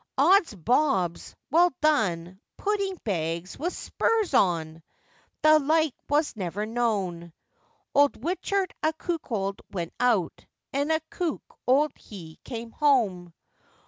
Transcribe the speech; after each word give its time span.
'Ods 0.17 0.55
bobs! 0.55 1.35
well 1.51 1.71
done! 1.79 2.39
pudding 2.57 2.97
bags 3.03 3.59
with 3.59 3.71
spurs 3.71 4.33
on! 4.33 4.81
The 5.43 5.59
like 5.59 5.93
was 6.09 6.35
never 6.35 6.65
known!' 6.65 7.33
Old 7.93 8.15
Wichet 8.15 8.71
a 8.81 8.93
cuckold 8.93 9.61
went 9.69 9.93
out, 9.99 10.43
and 10.73 10.91
a 10.91 11.01
cuckold 11.11 11.91
he 11.99 12.39
came 12.43 12.71
home! 12.71 13.31